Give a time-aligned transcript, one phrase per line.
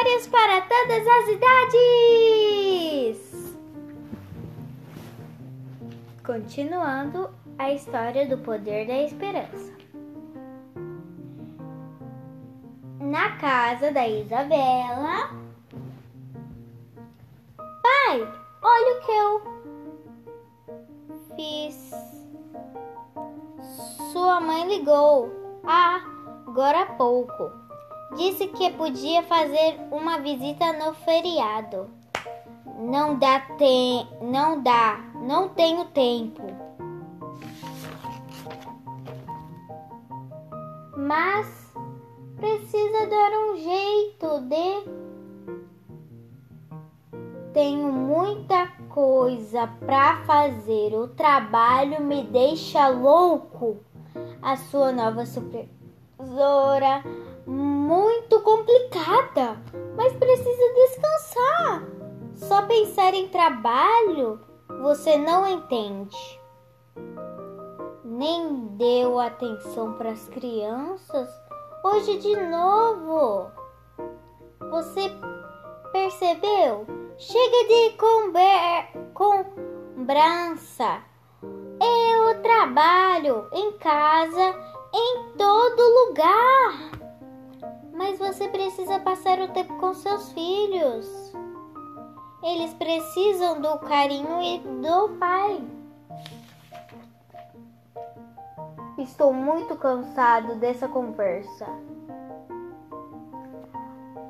[0.00, 3.20] Histórias para todas as idades!
[6.24, 9.74] Continuando a história do poder da esperança.
[12.98, 15.38] Na casa da Isabela.
[17.58, 18.26] Pai,
[18.62, 19.42] olha o que eu
[21.36, 21.90] fiz.
[24.12, 25.30] Sua mãe ligou.
[25.62, 26.00] Ah,
[26.46, 27.59] agora há pouco.
[28.20, 31.88] Disse que podia fazer uma visita no feriado.
[32.78, 36.42] Não dá tem, não dá, não tenho tempo.
[40.98, 41.72] Mas
[42.36, 44.84] precisa dar um jeito de
[47.54, 50.92] tenho muita coisa para fazer.
[50.92, 53.78] O trabalho me deixa louco.
[54.42, 57.02] A sua nova supervisora
[57.50, 59.60] muito complicada,
[59.96, 61.82] mas precisa descansar.
[62.34, 64.40] Só pensar em trabalho
[64.80, 66.40] você não entende.
[68.04, 71.28] Nem deu atenção para as crianças.
[71.84, 73.50] Hoje de novo.
[74.70, 75.10] Você
[75.92, 76.86] percebeu?
[77.18, 77.96] Chega de
[79.12, 81.02] cobrança.
[81.82, 84.54] Eu trabalho em casa,
[84.94, 86.89] em todo lugar.
[88.20, 91.32] Você precisa passar o tempo com seus filhos.
[92.42, 95.64] Eles precisam do carinho e do pai.
[98.98, 101.66] Estou muito cansado dessa conversa.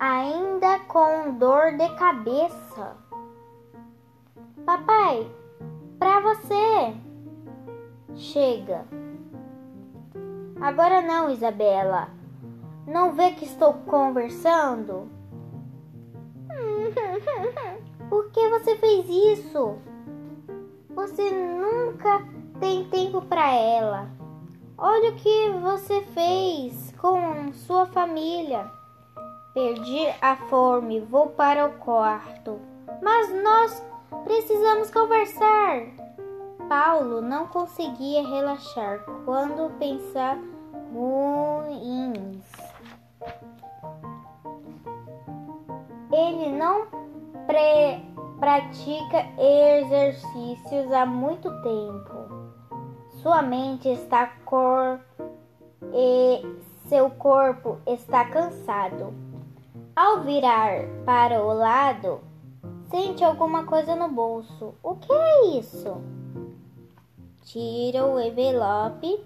[0.00, 2.96] Ainda com dor de cabeça.
[4.64, 5.30] Papai,
[6.00, 6.92] pra você.
[8.16, 8.84] Chega.
[10.60, 12.15] Agora não, Isabela.
[12.86, 15.10] Não vê que estou conversando?
[18.08, 19.78] Por que você fez isso?
[20.90, 22.24] Você nunca
[22.60, 24.08] tem tempo para ela.
[24.78, 28.70] Olha o que você fez com sua família.
[29.52, 32.60] Perdi a fome, vou para o quarto.
[33.02, 33.82] Mas nós
[34.24, 35.82] precisamos conversar.
[36.68, 40.38] Paulo não conseguia relaxar quando pensar
[40.92, 42.44] ruins.
[46.56, 46.86] Não
[48.38, 52.14] pratica exercícios há muito tempo.
[53.20, 55.00] Sua mente está cor
[55.92, 56.42] e
[56.88, 59.12] seu corpo está cansado.
[59.94, 62.20] Ao virar para o lado,
[62.90, 64.74] sente alguma coisa no bolso.
[64.82, 66.00] O que é isso?
[67.42, 69.22] Tira o envelope.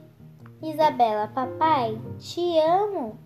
[0.60, 3.16] Isabela, papai, te amo.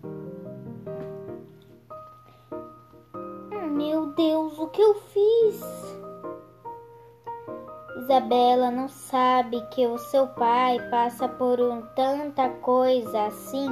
[3.75, 5.61] Meu Deus, o que eu fiz?
[7.97, 13.67] Isabela não sabe que o seu pai passa por um tanta coisa assim,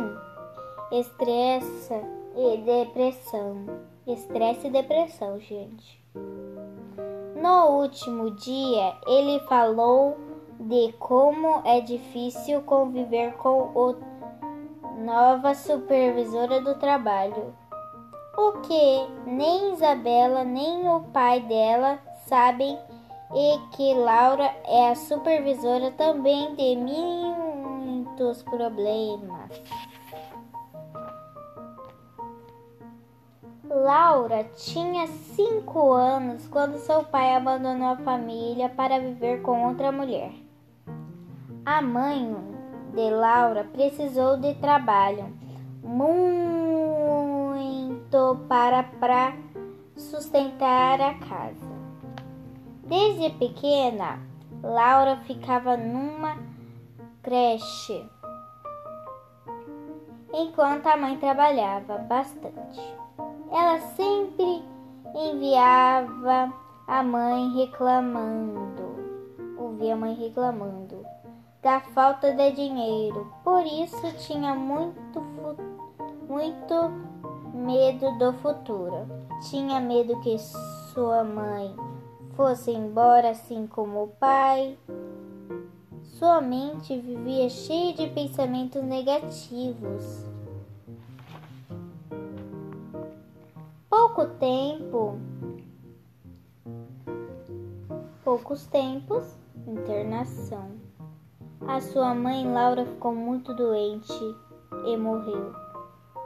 [0.91, 2.01] estressa
[2.35, 3.65] e depressão.
[4.05, 6.03] Estresse e depressão, gente.
[7.41, 10.17] No último dia, ele falou
[10.59, 17.62] de como é difícil conviver com a nova supervisora do trabalho
[18.35, 22.77] o que nem Isabela nem o pai dela sabem
[23.33, 29.49] e que Laura é a supervisora também de muitos problemas.
[33.65, 40.31] Laura tinha cinco anos quando seu pai abandonou a família para viver com outra mulher.
[41.65, 42.35] A mãe
[42.93, 45.33] de Laura precisou de trabalho
[45.81, 46.62] muito
[48.47, 49.33] para, para
[49.95, 51.73] sustentar a casa.
[52.83, 54.19] Desde pequena,
[54.61, 56.37] Laura ficava numa
[57.23, 58.07] creche
[60.33, 62.81] enquanto a mãe trabalhava bastante.
[63.51, 64.63] Ela sempre
[65.15, 66.53] enviava
[66.87, 71.03] a mãe reclamando, ouvia a mãe reclamando
[71.63, 73.31] da falta de dinheiro.
[73.43, 75.23] Por isso tinha muito
[76.27, 77.12] muito
[77.53, 79.07] medo do futuro.
[79.49, 80.37] Tinha medo que
[80.93, 81.75] sua mãe
[82.35, 84.77] fosse embora, assim como o pai.
[86.03, 90.25] Sua mente vivia cheia de pensamentos negativos.
[93.89, 95.17] Pouco tempo,
[98.23, 100.71] poucos tempos, internação.
[101.67, 104.13] A sua mãe Laura ficou muito doente
[104.85, 105.62] e morreu.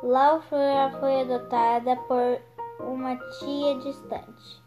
[0.04, 2.40] Laura foi adotada por
[2.80, 4.64] uma tia distante,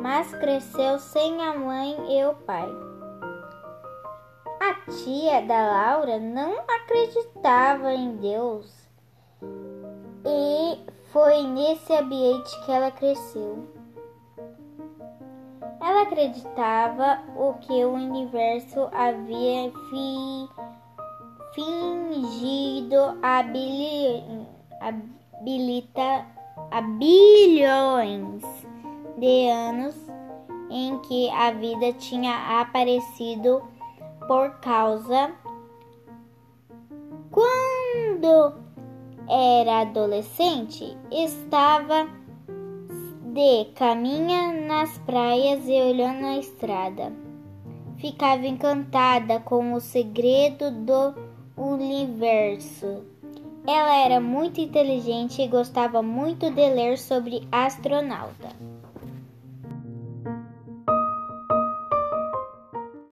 [0.00, 2.68] mas cresceu sem a mãe e o pai.
[4.60, 8.90] A tia da Laura não acreditava em Deus
[10.24, 10.78] e
[11.12, 13.66] foi nesse ambiente que ela cresceu.
[15.80, 20.48] Ela acreditava o que o universo havia fi,
[21.54, 24.26] fingido habilita,
[26.98, 28.42] bilhões
[29.18, 29.96] de anos
[30.70, 33.62] em que a vida tinha aparecido
[34.28, 35.32] por causa
[37.30, 38.54] quando
[39.28, 42.08] era adolescente estava
[43.32, 47.12] de caminha nas praias e olhando a estrada.
[47.96, 51.14] Ficava encantada com o segredo do
[51.60, 53.04] universo.
[53.66, 58.69] Ela era muito inteligente e gostava muito de ler sobre astronauta